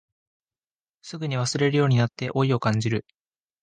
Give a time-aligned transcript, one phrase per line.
[1.03, 3.05] すぐに忘れるようになって老いを感じる